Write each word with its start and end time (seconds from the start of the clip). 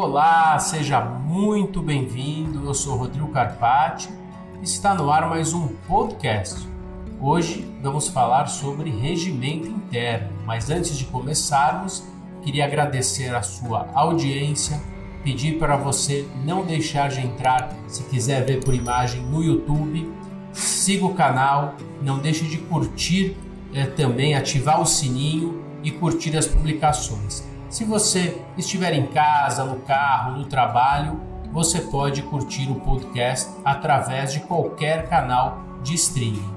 Olá, 0.00 0.56
seja 0.60 1.00
muito 1.00 1.82
bem-vindo. 1.82 2.64
Eu 2.64 2.72
sou 2.72 2.96
Rodrigo 2.96 3.32
Carpati 3.32 4.08
e 4.60 4.64
está 4.64 4.94
no 4.94 5.10
ar 5.10 5.28
mais 5.28 5.52
um 5.52 5.66
podcast. 5.88 6.68
Hoje 7.20 7.68
vamos 7.82 8.06
falar 8.06 8.46
sobre 8.46 8.90
regimento 8.90 9.66
interno, 9.66 10.28
mas 10.46 10.70
antes 10.70 10.96
de 10.96 11.04
começarmos, 11.06 12.04
queria 12.42 12.64
agradecer 12.64 13.34
a 13.34 13.42
sua 13.42 13.88
audiência, 13.92 14.80
pedir 15.24 15.58
para 15.58 15.76
você 15.76 16.28
não 16.44 16.64
deixar 16.64 17.08
de 17.08 17.20
entrar 17.20 17.68
se 17.88 18.04
quiser 18.04 18.44
ver 18.44 18.64
por 18.64 18.74
imagem 18.74 19.20
no 19.22 19.42
YouTube, 19.42 20.08
siga 20.52 21.06
o 21.06 21.14
canal, 21.14 21.74
não 22.00 22.20
deixe 22.20 22.44
de 22.44 22.58
curtir 22.58 23.36
eh, 23.74 23.86
também, 23.86 24.36
ativar 24.36 24.80
o 24.80 24.86
sininho 24.86 25.60
e 25.82 25.90
curtir 25.90 26.36
as 26.36 26.46
publicações. 26.46 27.42
Se 27.68 27.84
você 27.84 28.40
estiver 28.56 28.94
em 28.94 29.06
casa, 29.06 29.62
no 29.62 29.76
carro, 29.80 30.38
no 30.38 30.46
trabalho, 30.46 31.20
você 31.52 31.82
pode 31.82 32.22
curtir 32.22 32.70
o 32.70 32.76
podcast 32.76 33.50
através 33.62 34.32
de 34.32 34.40
qualquer 34.40 35.06
canal 35.06 35.58
de 35.82 35.92
streaming. 35.94 36.50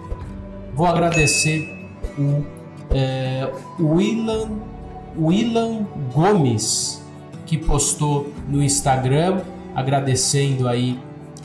Vou 0.75 0.87
agradecer 0.87 1.89
o 2.19 2.45
é, 2.91 3.51
Willan 3.79 4.74
Willan 5.19 5.87
Gomes, 6.13 7.03
que 7.47 7.59
postou 7.59 8.33
no 8.49 8.63
Instagram, 8.63 9.43
agradecendo 9.75 10.69
aí 10.69 10.99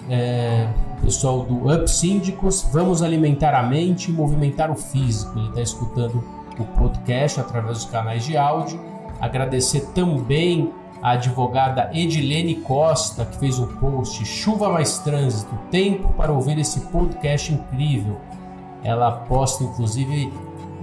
é, 0.09 0.67
o 0.97 1.05
pessoal 1.05 1.43
do 1.43 1.71
Up 1.71 1.89
Síndicos. 1.89 2.67
Vamos 2.71 3.01
alimentar 3.01 3.53
a 3.53 3.63
mente 3.63 4.09
e 4.09 4.13
movimentar 4.13 4.71
o 4.71 4.75
físico. 4.75 5.37
Ele 5.37 5.49
está 5.49 5.61
escutando 5.61 6.23
o 6.57 6.63
podcast 6.77 7.39
através 7.39 7.77
dos 7.79 7.85
canais 7.85 8.25
de 8.25 8.37
áudio. 8.37 8.79
Agradecer 9.19 9.81
também 9.93 10.71
a 11.01 11.11
advogada 11.11 11.89
Edilene 11.93 12.55
Costa, 12.55 13.25
que 13.25 13.37
fez 13.37 13.57
um 13.57 13.67
post 13.67 14.25
Chuva 14.25 14.69
mais 14.69 14.99
trânsito, 14.99 15.55
tempo 15.71 16.09
para 16.13 16.31
ouvir 16.31 16.57
esse 16.59 16.81
podcast 16.81 17.53
incrível. 17.53 18.17
Ela 18.83 19.11
posta 19.11 19.63
inclusive 19.63 20.31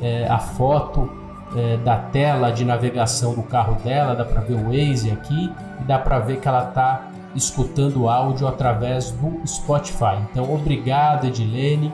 é, 0.00 0.27
a 0.28 0.39
foto 0.39 1.11
é, 1.55 1.77
da 1.79 1.97
tela 1.97 2.51
de 2.51 2.65
navegação 2.65 3.35
do 3.35 3.43
carro 3.43 3.77
dela, 3.83 4.15
dá 4.15 4.25
para 4.25 4.41
ver 4.41 4.55
o 4.55 4.65
Waze 4.65 5.11
aqui 5.11 5.53
e 5.81 5.85
dá 5.85 5.99
para 5.99 6.19
ver 6.19 6.41
que 6.41 6.49
ela 6.49 6.69
está 6.69 7.09
escutando 7.35 8.09
áudio 8.09 8.49
através 8.49 9.11
do 9.11 9.47
Spotify. 9.47 10.19
Então, 10.31 10.53
obrigado, 10.53 11.27
Edilene. 11.27 11.93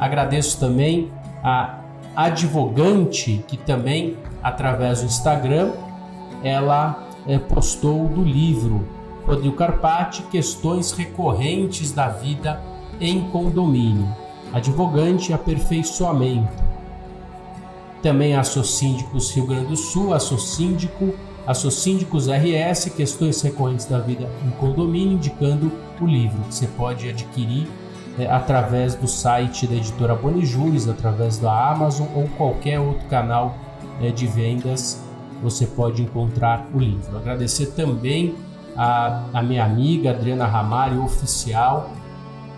Agradeço 0.00 0.58
também 0.58 1.12
a 1.42 1.78
advogante 2.16 3.44
que 3.46 3.56
também 3.56 4.16
através 4.42 5.00
do 5.00 5.06
Instagram 5.06 5.72
ela 6.42 7.04
é, 7.26 7.38
postou 7.38 8.08
do 8.08 8.22
livro 8.22 8.88
Rodrigo 9.26 9.54
Carpati 9.54 10.22
Questões 10.22 10.92
recorrentes 10.92 11.92
da 11.92 12.08
vida 12.08 12.60
em 13.00 13.28
condomínio. 13.30 14.08
Advogante 14.52 15.32
aperfeiçoamento 15.32 16.67
também 18.02 18.34
Assocíndicos 18.36 19.30
Rio 19.32 19.46
Grande 19.46 19.66
do 19.66 19.76
Sul, 19.76 20.12
Assocíndico, 20.14 21.14
Assocíndicos 21.46 22.28
RS, 22.28 22.90
Questões 22.96 23.40
Recorrentes 23.42 23.86
da 23.86 23.98
Vida 23.98 24.28
em 24.46 24.50
Condomínio, 24.50 25.14
indicando 25.14 25.72
o 26.00 26.06
livro 26.06 26.40
que 26.44 26.54
você 26.54 26.66
pode 26.66 27.08
adquirir 27.08 27.66
é, 28.18 28.26
através 28.26 28.94
do 28.94 29.06
site 29.06 29.66
da 29.66 29.76
editora 29.76 30.14
Bonijules, 30.14 30.88
através 30.88 31.38
da 31.38 31.70
Amazon 31.70 32.06
ou 32.14 32.28
qualquer 32.36 32.80
outro 32.80 33.06
canal 33.08 33.56
é, 34.02 34.10
de 34.10 34.26
vendas, 34.26 35.02
você 35.42 35.66
pode 35.66 36.02
encontrar 36.02 36.66
o 36.74 36.78
livro. 36.78 37.16
Agradecer 37.16 37.66
também 37.66 38.34
a, 38.76 39.24
a 39.32 39.42
minha 39.42 39.64
amiga 39.64 40.10
Adriana 40.10 40.46
Ramalho, 40.46 41.04
oficial, 41.04 41.90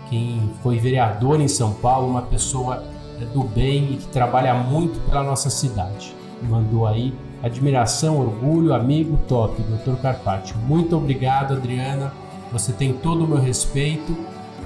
quem 0.09 0.51
foi 0.61 0.77
vereadora 0.77 1.41
em 1.41 1.47
São 1.47 1.73
Paulo, 1.73 2.09
uma 2.09 2.23
pessoa 2.23 2.83
do 3.25 3.43
bem 3.43 3.93
e 3.93 3.97
que 3.97 4.07
trabalha 4.07 4.53
muito 4.53 4.99
pela 5.07 5.23
nossa 5.23 5.49
cidade. 5.49 6.15
Mandou 6.41 6.87
aí 6.87 7.13
admiração, 7.43 8.19
orgulho, 8.19 8.73
amigo 8.73 9.17
top, 9.27 9.61
Dr. 9.61 9.95
Carpati. 10.01 10.55
Muito 10.57 10.95
obrigado, 10.95 11.53
Adriana. 11.53 12.13
Você 12.51 12.71
tem 12.73 12.93
todo 12.93 13.23
o 13.23 13.27
meu 13.27 13.37
respeito 13.37 14.15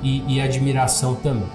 e, 0.01 0.23
e 0.27 0.41
admiração 0.41 1.15
também. 1.15 1.47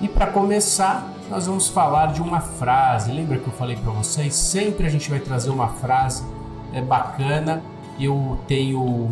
E 0.00 0.08
para 0.08 0.26
começar, 0.28 1.12
nós 1.28 1.46
vamos 1.46 1.68
falar 1.68 2.06
de 2.06 2.22
uma 2.22 2.40
frase. 2.40 3.12
Lembra 3.12 3.38
que 3.38 3.46
eu 3.46 3.52
falei 3.52 3.76
para 3.76 3.92
vocês? 3.92 4.34
Sempre 4.34 4.86
a 4.86 4.90
gente 4.90 5.10
vai 5.10 5.20
trazer 5.20 5.50
uma 5.50 5.68
frase 5.68 6.24
é, 6.72 6.80
bacana. 6.80 7.62
Eu 7.98 8.38
tenho 8.46 9.10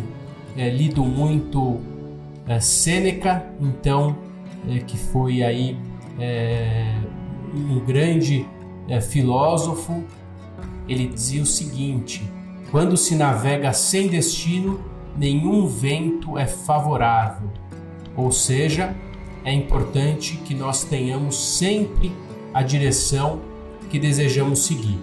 é, 0.57 0.69
lido 0.69 1.03
muito 1.03 1.79
é, 2.47 2.59
Sêneca, 2.59 3.45
então, 3.61 4.15
é, 4.67 4.79
que 4.79 4.97
foi 4.97 5.43
aí 5.43 5.77
é, 6.19 6.91
um 7.53 7.79
grande 7.79 8.45
é, 8.87 8.99
filósofo, 8.99 10.03
ele 10.87 11.07
dizia 11.07 11.41
o 11.41 11.45
seguinte: 11.45 12.23
quando 12.71 12.97
se 12.97 13.15
navega 13.15 13.71
sem 13.73 14.07
destino, 14.07 14.79
nenhum 15.17 15.67
vento 15.67 16.37
é 16.37 16.45
favorável. 16.45 17.49
Ou 18.15 18.31
seja, 18.31 18.95
é 19.43 19.53
importante 19.53 20.37
que 20.37 20.53
nós 20.53 20.83
tenhamos 20.83 21.35
sempre 21.35 22.11
a 22.53 22.61
direção 22.61 23.39
que 23.89 23.97
desejamos 23.97 24.59
seguir. 24.59 24.99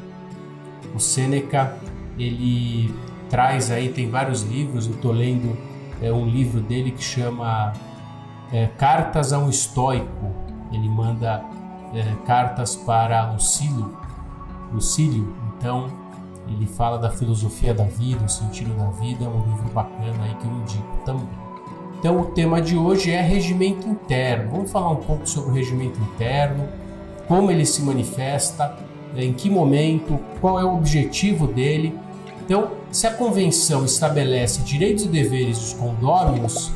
O 0.95 0.99
Sêneca, 0.99 1.77
ele 2.19 2.95
traz 3.28 3.71
aí, 3.71 3.89
tem 3.89 4.09
vários 4.09 4.43
livros, 4.43 4.87
eu 4.87 4.95
estou 4.95 5.13
lendo 5.13 5.57
é, 6.01 6.13
um 6.13 6.27
livro 6.27 6.61
dele 6.61 6.91
que 6.91 7.03
chama 7.03 7.73
é, 8.53 8.67
Cartas 8.78 9.33
a 9.33 9.39
um 9.39 9.49
Estoico. 9.49 10.34
Ele 10.73 10.89
manda 10.89 11.45
é, 11.94 12.14
cartas 12.26 12.76
para 12.76 13.32
Lucílio, 13.32 13.97
Lucílio, 14.72 15.34
então 15.56 15.88
ele 16.48 16.66
fala 16.66 16.98
da 16.98 17.10
filosofia 17.10 17.74
da 17.74 17.84
vida, 17.84 18.24
o 18.24 18.28
sentido 18.28 18.76
da 18.76 18.91
vida, 18.91 19.24
é 19.24 19.28
um 19.28 19.42
livro 19.44 19.69
bacana 19.72 20.24
aí 20.24 20.34
que 20.34 20.47
eu 20.47 20.52
indico 20.52 20.97
também. 21.04 21.47
Então 21.98 22.20
o 22.20 22.26
tema 22.26 22.60
de 22.60 22.76
hoje 22.76 23.10
é 23.10 23.20
regimento 23.20 23.88
interno. 23.88 24.50
Vamos 24.52 24.70
falar 24.70 24.91
um 24.91 24.97
pouco 24.97 25.28
sobre 25.28 25.50
o 25.50 25.54
regimento 25.54 26.00
interno, 26.00 26.69
como 27.26 27.50
ele 27.50 27.66
se 27.66 27.82
manifesta, 27.82 28.76
em 29.16 29.32
que 29.32 29.50
momento, 29.50 30.21
qual 30.41 30.60
é 30.60 30.65
o 30.65 30.77
objetivo 30.77 31.47
dele. 31.47 31.98
Então, 32.44 32.71
se 32.92 33.06
a 33.06 33.12
convenção 33.12 33.84
estabelece 33.84 34.62
direitos 34.62 35.04
e 35.04 35.09
deveres 35.09 35.59
dos 35.59 35.72
condôminos 35.72 36.71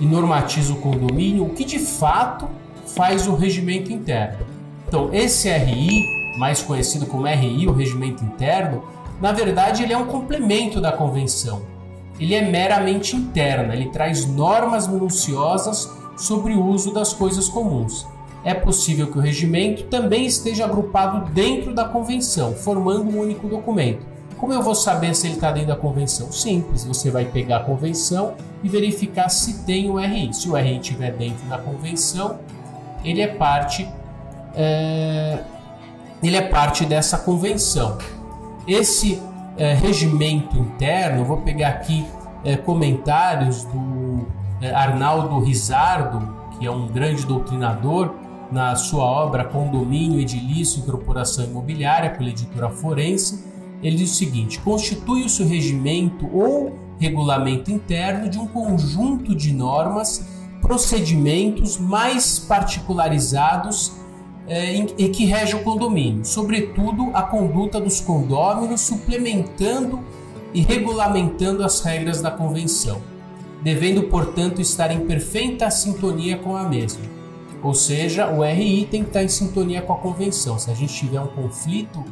e 0.00 0.06
normatiza 0.06 0.72
o 0.72 0.76
condomínio, 0.76 1.44
o 1.44 1.50
que 1.50 1.64
de 1.64 1.78
fato 1.78 2.48
faz 2.86 3.26
o 3.26 3.34
regimento 3.34 3.92
interno. 3.92 4.38
Então, 4.86 5.12
esse 5.12 5.50
RI, 5.50 6.04
mais 6.38 6.62
conhecido 6.62 7.06
como 7.06 7.26
RI, 7.26 7.66
o 7.66 7.72
regimento 7.72 8.24
interno, 8.24 8.82
na 9.20 9.32
verdade 9.32 9.82
ele 9.82 9.92
é 9.92 9.98
um 9.98 10.06
complemento 10.06 10.80
da 10.80 10.92
convenção. 10.92 11.62
Ele 12.18 12.34
é 12.34 12.42
meramente 12.42 13.16
interno, 13.16 13.72
ele 13.72 13.88
traz 13.88 14.26
normas 14.26 14.86
minuciosas 14.86 15.90
sobre 16.16 16.54
o 16.54 16.64
uso 16.64 16.92
das 16.92 17.12
coisas 17.12 17.48
comuns. 17.48 18.06
É 18.44 18.54
possível 18.54 19.10
que 19.10 19.18
o 19.18 19.20
regimento 19.20 19.84
também 19.84 20.26
esteja 20.26 20.64
agrupado 20.64 21.32
dentro 21.32 21.74
da 21.74 21.86
convenção, 21.86 22.54
formando 22.54 23.10
um 23.10 23.20
único 23.20 23.48
documento. 23.48 24.06
Como 24.36 24.52
eu 24.52 24.62
vou 24.62 24.74
saber 24.74 25.14
se 25.14 25.26
ele 25.26 25.36
está 25.36 25.50
dentro 25.50 25.68
da 25.68 25.76
convenção? 25.76 26.30
Simples, 26.30 26.84
você 26.84 27.10
vai 27.10 27.24
pegar 27.24 27.58
a 27.58 27.64
convenção 27.64 28.34
e 28.62 28.68
verificar 28.68 29.28
se 29.30 29.64
tem 29.64 29.88
o 29.88 29.96
RI. 29.98 30.34
Se 30.34 30.48
o 30.48 30.54
RI 30.54 30.78
estiver 30.78 31.12
dentro 31.12 31.46
da 31.48 31.56
convenção, 31.56 32.38
ele 33.04 33.20
é 33.20 33.28
parte 33.28 33.88
é, 34.54 35.38
ele 36.22 36.36
é 36.36 36.42
parte 36.42 36.86
dessa 36.86 37.18
convenção. 37.18 37.98
Esse 38.66 39.20
é, 39.56 39.74
regimento 39.74 40.56
interno, 40.56 41.24
vou 41.24 41.38
pegar 41.38 41.68
aqui 41.68 42.06
é, 42.44 42.56
comentários 42.56 43.64
do 43.64 44.26
é, 44.60 44.72
Arnaldo 44.72 45.40
Rizardo, 45.40 46.34
que 46.58 46.66
é 46.66 46.70
um 46.70 46.86
grande 46.86 47.26
doutrinador, 47.26 48.14
na 48.50 48.76
sua 48.76 49.04
obra 49.04 49.44
Condomínio, 49.44 50.20
Edilício 50.20 50.80
e 50.80 50.82
Corporação 50.82 51.44
Imobiliária, 51.44 52.10
pela 52.10 52.28
editora 52.28 52.70
Forense, 52.70 53.44
ele 53.82 53.96
diz 53.96 54.12
o 54.12 54.14
seguinte: 54.14 54.60
constitui-se 54.60 55.42
o 55.42 55.46
regimento 55.46 56.28
ou 56.32 56.78
regulamento 56.98 57.70
interno 57.70 58.28
de 58.28 58.38
um 58.38 58.46
conjunto 58.46 59.34
de 59.34 59.52
normas, 59.52 60.33
procedimentos 60.64 61.76
mais 61.76 62.38
particularizados 62.38 63.92
é, 64.48 64.74
em, 64.74 64.86
em 64.98 65.12
que 65.12 65.26
rege 65.26 65.54
o 65.54 65.62
condomínio, 65.62 66.24
sobretudo 66.24 67.10
a 67.12 67.22
conduta 67.22 67.78
dos 67.78 68.00
condôminos, 68.00 68.80
suplementando 68.80 70.00
e 70.54 70.62
regulamentando 70.62 71.62
as 71.62 71.80
regras 71.80 72.22
da 72.22 72.30
convenção, 72.30 73.02
devendo, 73.62 74.04
portanto, 74.04 74.62
estar 74.62 74.90
em 74.90 75.00
perfeita 75.00 75.70
sintonia 75.70 76.38
com 76.38 76.56
a 76.56 76.66
mesma. 76.66 77.04
Ou 77.62 77.74
seja, 77.74 78.30
o 78.30 78.42
RI 78.42 78.86
tem 78.90 79.02
que 79.02 79.08
estar 79.08 79.22
em 79.22 79.28
sintonia 79.28 79.82
com 79.82 79.92
a 79.92 79.96
convenção. 79.96 80.58
Se 80.58 80.70
a 80.70 80.74
gente 80.74 80.94
tiver 80.94 81.20
um 81.20 81.26
conflito 81.26 82.02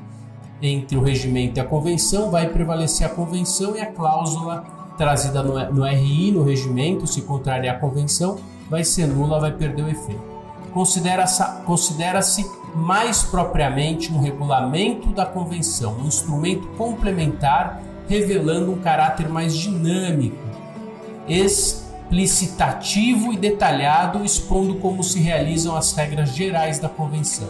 entre 0.61 0.97
o 0.97 1.03
regimento 1.03 1.59
e 1.59 1.61
a 1.61 1.65
convenção, 1.65 2.31
vai 2.31 2.51
prevalecer 2.51 3.07
a 3.07 3.11
convenção 3.11 3.77
e 3.77 3.81
a 3.81 3.87
cláusula 3.87 4.82
trazida 4.97 5.43
no, 5.43 5.73
no 5.73 5.85
RI, 5.85 6.33
no 6.33 6.43
regimento, 6.43 7.07
se 7.07 7.23
contrariar 7.23 7.77
a 7.77 7.79
convenção, 7.79 8.39
vai 8.69 8.85
ser 8.85 9.07
nula, 9.07 9.41
vai 9.41 9.53
perder 9.53 9.83
o 9.83 9.89
efeito 9.89 10.33
considera-se 10.73 11.45
considera 11.65 12.21
mais 12.75 13.23
propriamente 13.23 14.13
um 14.13 14.19
regulamento 14.19 15.13
da 15.13 15.25
convenção, 15.27 15.97
um 16.01 16.07
instrumento 16.07 16.67
complementar 16.79 17.83
revelando 18.09 18.73
um 18.73 18.79
caráter 18.79 19.29
mais 19.29 19.55
dinâmico, 19.55 20.39
explicitativo 21.29 23.33
e 23.33 23.37
detalhado, 23.37 24.25
expondo 24.25 24.77
como 24.77 25.05
se 25.05 25.21
realizam 25.21 25.77
as 25.77 25.93
regras 25.93 26.35
gerais 26.35 26.79
da 26.79 26.89
convenção. 26.89 27.49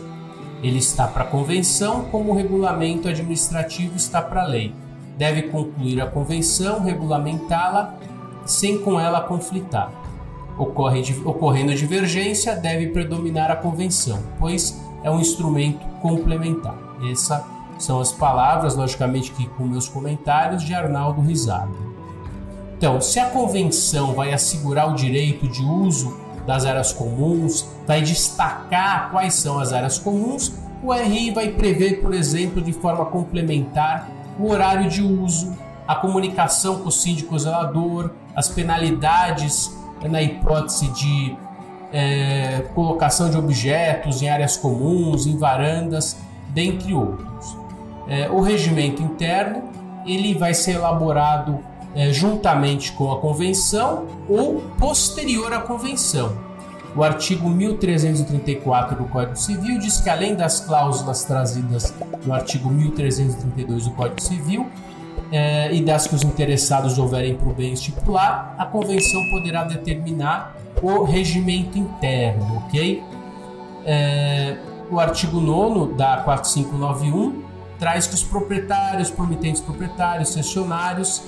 Ele 0.62 0.78
está 0.78 1.06
para 1.08 1.24
a 1.24 1.26
convenção 1.26 2.04
como 2.10 2.32
o 2.32 2.36
regulamento 2.36 3.08
administrativo 3.08 3.96
está 3.96 4.20
para 4.20 4.42
a 4.42 4.46
lei. 4.46 4.74
Deve 5.22 5.42
concluir 5.42 6.00
a 6.00 6.06
convenção, 6.06 6.80
regulamentá-la, 6.80 7.94
sem 8.44 8.78
com 8.78 8.98
ela 8.98 9.20
conflitar 9.20 9.92
ocorre, 10.58 11.00
ocorrendo 11.24 11.72
divergência, 11.76 12.56
deve 12.56 12.88
predominar 12.88 13.48
a 13.48 13.54
convenção, 13.54 14.18
pois 14.40 14.82
é 15.04 15.08
um 15.08 15.20
instrumento 15.20 15.86
complementar. 16.00 16.76
Essas 17.08 17.40
são 17.78 18.00
as 18.00 18.10
palavras, 18.10 18.74
logicamente 18.74 19.30
que 19.30 19.46
com 19.50 19.62
meus 19.62 19.88
comentários, 19.88 20.64
de 20.64 20.74
Arnaldo 20.74 21.20
Rizardo. 21.20 21.76
Então, 22.76 23.00
se 23.00 23.20
a 23.20 23.26
convenção 23.26 24.14
vai 24.14 24.32
assegurar 24.32 24.90
o 24.90 24.96
direito 24.96 25.46
de 25.46 25.62
uso 25.62 26.18
das 26.44 26.66
áreas 26.66 26.92
comuns, 26.92 27.64
vai 27.86 28.02
destacar 28.02 29.12
quais 29.12 29.34
são 29.34 29.60
as 29.60 29.72
áreas 29.72 30.00
comuns, 30.00 30.52
o 30.82 30.92
RI 30.92 31.30
vai 31.30 31.52
prever, 31.52 32.02
por 32.02 32.12
exemplo, 32.12 32.60
de 32.60 32.72
forma 32.72 33.04
complementar 33.04 34.21
o 34.38 34.50
horário 34.50 34.88
de 34.88 35.02
uso, 35.02 35.56
a 35.86 35.94
comunicação 35.94 36.78
com 36.78 36.88
o 36.88 36.92
síndico 36.92 37.38
zelador, 37.38 38.10
as 38.34 38.48
penalidades 38.48 39.76
na 40.08 40.22
hipótese 40.22 40.88
de 40.88 41.36
é, 41.92 42.64
colocação 42.74 43.30
de 43.30 43.36
objetos 43.36 44.22
em 44.22 44.28
áreas 44.28 44.56
comuns, 44.56 45.26
em 45.26 45.36
varandas, 45.36 46.16
dentre 46.48 46.94
outros. 46.94 47.56
É, 48.08 48.30
o 48.30 48.40
regimento 48.40 49.02
interno 49.02 49.62
ele 50.04 50.34
vai 50.34 50.54
ser 50.54 50.72
elaborado 50.72 51.60
é, 51.94 52.12
juntamente 52.12 52.92
com 52.92 53.12
a 53.12 53.20
convenção 53.20 54.06
ou 54.28 54.60
posterior 54.78 55.52
à 55.52 55.60
convenção. 55.60 56.36
O 56.94 57.02
artigo 57.02 57.48
1334 57.48 58.96
do 58.96 59.04
Código 59.04 59.36
Civil 59.36 59.78
diz 59.78 60.00
que, 60.00 60.10
além 60.10 60.34
das 60.34 60.60
cláusulas 60.60 61.24
trazidas 61.24 61.94
no 62.24 62.34
artigo 62.34 62.68
1332 62.68 63.86
do 63.86 63.92
Código 63.92 64.20
Civil, 64.20 64.66
é, 65.30 65.74
e 65.74 65.82
das 65.82 66.06
que 66.06 66.14
os 66.14 66.22
interessados 66.22 66.98
houverem 66.98 67.34
por 67.36 67.54
bem 67.54 67.72
estipular, 67.72 68.54
a 68.58 68.66
convenção 68.66 69.22
poderá 69.30 69.64
determinar 69.64 70.54
o 70.82 71.04
regimento 71.04 71.78
interno, 71.78 72.58
ok? 72.66 73.02
É, 73.86 74.58
o 74.90 75.00
artigo 75.00 75.40
9 75.40 75.94
da 75.94 76.18
4591 76.18 77.42
traz 77.78 78.06
que 78.06 78.14
os 78.14 78.22
proprietários, 78.22 79.10
promitentes 79.10 79.62
proprietários, 79.62 80.28
cessionários 80.28 81.22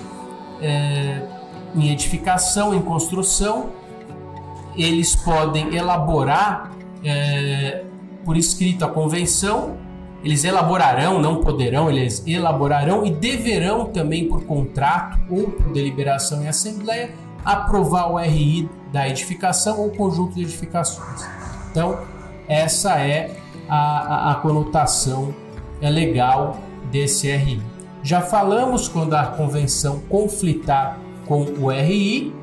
é, 0.61 1.23
em 1.75 1.91
edificação, 1.91 2.75
em 2.75 2.83
construção, 2.83 3.71
eles 4.77 5.15
podem 5.15 5.75
elaborar 5.75 6.71
é, 7.05 7.85
por 8.25 8.37
escrito 8.37 8.85
a 8.85 8.89
convenção 8.89 9.77
eles 10.25 10.43
elaborarão, 10.43 11.21
não 11.21 11.43
poderão, 11.43 11.91
eles 11.91 12.27
elaborarão 12.27 13.05
e 13.05 13.11
deverão 13.11 13.85
também 13.85 14.27
por 14.27 14.45
contrato 14.45 15.21
ou 15.29 15.51
por 15.51 15.71
deliberação 15.71 16.43
em 16.43 16.49
assembleia 16.49 17.15
aprovar 17.45 18.11
o 18.11 18.17
RI 18.17 18.71
da 18.91 19.07
edificação 19.07 19.81
ou 19.81 19.91
conjunto 19.91 20.35
de 20.35 20.43
edificações. 20.43 21.29
Então, 21.71 21.99
essa 22.49 22.99
é 22.99 23.37
a, 23.69 24.31
a, 24.31 24.33
a 24.33 24.35
conotação 24.37 25.35
é 25.83 25.91
legal 25.91 26.57
desse 26.91 27.31
RI. 27.31 27.61
Já 28.03 28.23
falamos 28.23 28.89
quando 28.89 29.13
a 29.13 29.27
convenção 29.27 30.01
conflitar 30.09 30.99
com 31.27 31.43
o 31.43 31.71
RI, 31.71 32.35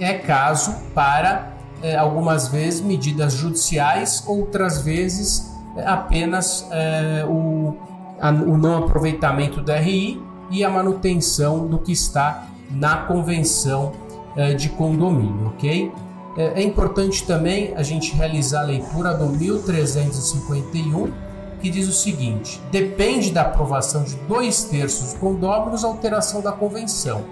é 0.00 0.14
caso 0.14 0.74
para 0.94 1.47
é, 1.82 1.96
algumas 1.96 2.48
vezes 2.48 2.80
medidas 2.80 3.34
judiciais, 3.34 4.24
outras 4.26 4.82
vezes 4.82 5.52
apenas 5.84 6.66
é, 6.70 7.24
o, 7.28 7.76
a, 8.20 8.30
o 8.30 8.56
não 8.56 8.84
aproveitamento 8.84 9.60
do 9.60 9.72
RI 9.72 10.20
e 10.50 10.64
a 10.64 10.70
manutenção 10.70 11.66
do 11.66 11.78
que 11.78 11.92
está 11.92 12.48
na 12.70 12.96
convenção 12.96 13.92
é, 14.36 14.54
de 14.54 14.68
condomínio, 14.70 15.48
ok? 15.48 15.92
É, 16.36 16.60
é 16.60 16.62
importante 16.62 17.26
também 17.26 17.74
a 17.76 17.82
gente 17.82 18.14
realizar 18.14 18.60
a 18.60 18.64
leitura 18.64 19.14
do 19.14 19.26
1351, 19.28 21.12
que 21.60 21.70
diz 21.70 21.88
o 21.88 21.92
seguinte: 21.92 22.60
depende 22.70 23.32
da 23.32 23.42
aprovação 23.42 24.04
de 24.04 24.14
dois 24.28 24.64
terços 24.64 25.12
dos 25.12 25.14
condôminos 25.14 25.84
a 25.84 25.88
alteração 25.88 26.40
da 26.40 26.52
convenção. 26.52 27.24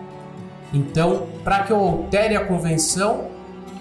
Então, 0.73 1.27
para 1.45 1.63
que 1.63 1.73
eu 1.73 1.79
altere 1.79 2.37
a 2.37 2.45
convenção, 2.45 3.36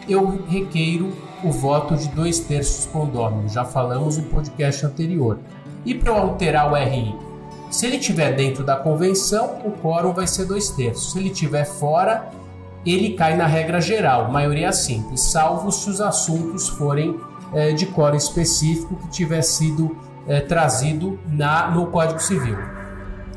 eu 0.08 0.44
requeiro 0.48 1.12
o 1.44 1.52
voto 1.52 1.96
de 1.96 2.08
dois 2.10 2.40
terços 2.40 2.86
condôminos, 2.86 3.54
já 3.54 3.64
falamos 3.64 4.18
no 4.18 4.24
podcast 4.24 4.86
anterior. 4.86 5.40
E 5.86 5.94
para 5.94 6.12
alterar 6.12 6.72
o 6.72 6.76
RI? 6.76 7.16
Se 7.70 7.86
ele 7.86 7.98
estiver 7.98 8.36
dentro 8.36 8.64
da 8.64 8.76
convenção, 8.76 9.60
o 9.66 9.72
quórum 9.72 10.14
vai 10.14 10.26
ser 10.28 10.46
dois 10.46 10.70
terços. 10.70 11.12
Se 11.12 11.20
ele 11.20 11.30
estiver 11.30 11.66
fora, 11.66 12.30
ele 12.86 13.14
cai 13.14 13.36
na 13.36 13.46
regra 13.46 13.82
geral, 13.82 14.32
maioria 14.32 14.72
simples, 14.72 15.22
salvo 15.22 15.72
se 15.72 15.90
os 15.90 16.00
assuntos 16.00 16.70
forem 16.70 17.20
é, 17.54 17.72
de 17.72 17.86
quórum 17.88 18.16
específico 18.16 18.96
que 18.96 19.10
tiver 19.10 19.42
sido 19.42 19.98
é, 20.28 20.40
trazido 20.40 21.20
na, 21.28 21.72
no 21.72 21.88
Código 21.88 22.20
Civil. 22.20 22.58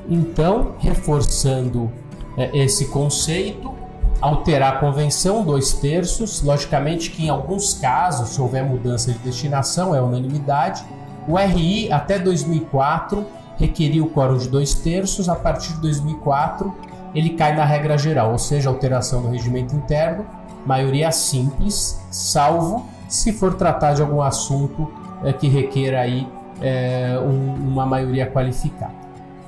Então, 0.09 0.75
reforçando 0.79 1.91
é, 2.37 2.57
esse 2.59 2.87
conceito, 2.87 3.75
alterar 4.21 4.75
a 4.75 4.79
convenção, 4.79 5.45
dois 5.45 5.73
terços. 5.73 6.43
Logicamente 6.43 7.11
que 7.11 7.25
em 7.25 7.29
alguns 7.29 7.75
casos, 7.75 8.31
se 8.31 8.41
houver 8.41 8.65
mudança 8.65 9.13
de 9.13 9.19
destinação, 9.19 9.95
é 9.95 10.03
unanimidade. 10.03 10.85
O 11.27 11.37
RI 11.37 11.93
até 11.93 12.19
2004 12.19 13.25
requeria 13.57 14.03
o 14.03 14.11
quórum 14.11 14.39
de 14.39 14.49
dois 14.49 14.75
terços. 14.75 15.29
A 15.29 15.35
partir 15.35 15.75
de 15.75 15.81
2004 15.81 16.73
ele 17.15 17.31
cai 17.31 17.55
na 17.55 17.65
regra 17.65 17.97
geral, 17.97 18.33
ou 18.33 18.39
seja, 18.39 18.69
alteração 18.69 19.23
do 19.23 19.29
regimento 19.29 19.75
interno, 19.75 20.27
maioria 20.67 21.11
simples, 21.11 22.01
salvo 22.11 22.87
se 23.09 23.33
for 23.33 23.55
tratar 23.55 23.95
de 23.95 24.03
algum 24.03 24.21
assunto 24.21 24.93
é, 25.25 25.33
que 25.33 25.49
requer 25.49 25.97
aí 25.97 26.29
é, 26.61 27.19
um, 27.23 27.55
uma 27.55 27.87
maioria 27.87 28.31
qualificada. 28.31 28.93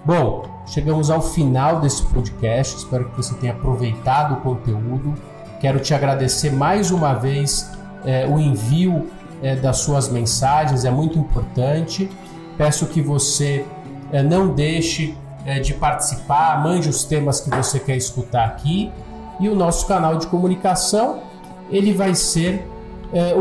Bom, 0.04 0.44
Chegamos 0.70 1.10
ao 1.10 1.20
final 1.20 1.80
desse 1.80 2.02
podcast. 2.04 2.76
Espero 2.76 3.06
que 3.06 3.16
você 3.16 3.34
tenha 3.34 3.52
aproveitado 3.52 4.34
o 4.34 4.36
conteúdo. 4.36 5.14
Quero 5.60 5.80
te 5.80 5.92
agradecer 5.92 6.52
mais 6.52 6.92
uma 6.92 7.12
vez 7.12 7.68
é, 8.04 8.24
o 8.24 8.38
envio 8.38 9.08
é, 9.42 9.56
das 9.56 9.78
suas 9.78 10.08
mensagens, 10.08 10.84
é 10.84 10.90
muito 10.90 11.18
importante. 11.18 12.08
Peço 12.56 12.86
que 12.86 13.02
você 13.02 13.66
é, 14.12 14.22
não 14.22 14.54
deixe 14.54 15.16
de 15.64 15.72
participar, 15.72 16.62
mande 16.62 16.90
os 16.90 17.02
temas 17.02 17.40
que 17.40 17.48
você 17.48 17.80
quer 17.80 17.96
escutar 17.96 18.44
aqui. 18.44 18.92
E 19.40 19.48
o 19.48 19.54
nosso 19.54 19.86
canal 19.86 20.18
de 20.18 20.26
comunicação 20.26 21.22
ele 21.70 21.94
vai 21.94 22.14
ser 22.14 22.68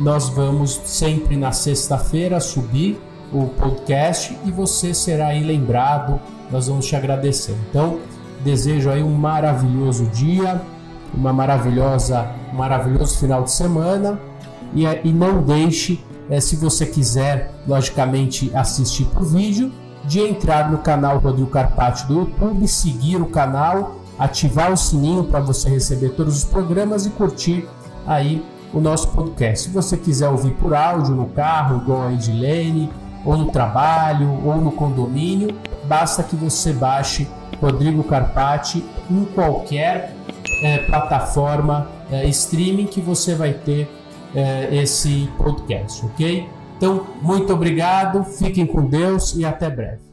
nós 0.00 0.30
vamos 0.30 0.80
sempre 0.86 1.36
na 1.36 1.52
sexta-feira 1.52 2.40
subir 2.40 2.98
o 3.30 3.48
podcast 3.48 4.34
e 4.46 4.50
você 4.50 4.94
será 4.94 5.26
aí 5.26 5.44
lembrado. 5.44 6.18
Nós 6.50 6.68
vamos 6.68 6.86
te 6.86 6.96
agradecer. 6.96 7.54
Então, 7.68 7.98
desejo 8.42 8.88
aí 8.88 9.02
um 9.02 9.14
maravilhoso 9.14 10.06
dia, 10.06 10.58
uma 11.12 11.34
maravilhosa, 11.34 12.26
um 12.50 12.56
maravilhoso 12.56 13.18
final 13.18 13.42
de 13.42 13.52
semana 13.52 14.18
e, 14.74 14.84
e 14.86 15.12
não 15.12 15.42
deixe, 15.42 16.02
é, 16.30 16.40
se 16.40 16.56
você 16.56 16.86
quiser, 16.86 17.52
logicamente, 17.66 18.50
assistir 18.54 19.04
por 19.04 19.26
vídeo, 19.26 19.70
de 20.06 20.20
entrar 20.20 20.70
no 20.70 20.78
canal 20.78 21.18
Rodrigo 21.18 21.50
Carpati 21.50 22.06
do 22.06 22.20
YouTube, 22.20 22.66
seguir 22.66 23.16
o 23.16 23.26
canal, 23.26 23.97
ativar 24.18 24.72
o 24.72 24.76
sininho 24.76 25.24
para 25.24 25.40
você 25.40 25.68
receber 25.68 26.10
todos 26.10 26.36
os 26.36 26.44
programas 26.44 27.06
e 27.06 27.10
curtir 27.10 27.68
aí 28.06 28.44
o 28.72 28.80
nosso 28.80 29.08
podcast. 29.08 29.68
Se 29.68 29.70
você 29.70 29.96
quiser 29.96 30.28
ouvir 30.28 30.52
por 30.54 30.74
áudio 30.74 31.14
no 31.14 31.26
carro, 31.26 31.82
igual 31.82 32.08
a 32.08 32.12
Edilene, 32.12 32.90
ou 33.24 33.36
no 33.36 33.50
trabalho, 33.50 34.40
ou 34.44 34.56
no 34.56 34.72
condomínio, 34.72 35.56
basta 35.84 36.22
que 36.22 36.36
você 36.36 36.72
baixe 36.72 37.28
Rodrigo 37.60 38.02
Carpati 38.04 38.84
em 39.10 39.24
qualquer 39.24 40.14
é, 40.62 40.78
plataforma 40.78 41.88
é, 42.10 42.26
streaming 42.28 42.86
que 42.86 43.00
você 43.00 43.34
vai 43.34 43.52
ter 43.52 43.88
é, 44.34 44.68
esse 44.76 45.28
podcast, 45.36 46.04
ok? 46.04 46.48
Então, 46.76 47.06
muito 47.20 47.52
obrigado, 47.52 48.22
fiquem 48.24 48.66
com 48.66 48.84
Deus 48.86 49.34
e 49.34 49.44
até 49.44 49.68
breve. 49.68 50.07